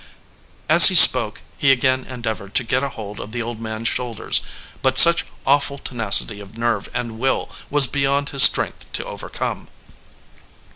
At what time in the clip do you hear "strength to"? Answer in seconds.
8.41-9.05